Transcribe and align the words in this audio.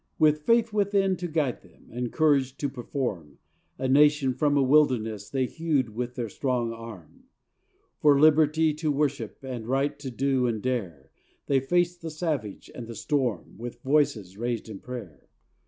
With 0.17 0.47
faith 0.47 0.73
within 0.73 1.15
to 1.17 1.27
guide 1.27 1.61
them, 1.61 1.89
And 1.91 2.11
courage 2.11 2.57
to 2.57 2.67
perform, 2.69 3.37
A 3.77 3.87
nation, 3.87 4.33
from 4.33 4.57
a 4.57 4.63
wilderness, 4.63 5.29
They 5.29 5.45
hewed 5.45 5.89
with 5.89 6.15
their 6.15 6.27
strong 6.27 6.73
arm. 6.73 7.25
For 7.99 8.19
liberty 8.19 8.73
to 8.73 8.91
worship, 8.91 9.37
And 9.43 9.67
right 9.67 9.99
to 9.99 10.09
do 10.09 10.47
and 10.47 10.59
dare, 10.59 11.11
They 11.45 11.59
faced 11.59 12.01
the 12.01 12.09
savage 12.09 12.71
and 12.73 12.87
the 12.87 12.95
storm 12.95 13.59
With 13.59 13.83
voices 13.83 14.39
raised 14.39 14.69
in 14.69 14.79
prayer. 14.79 15.29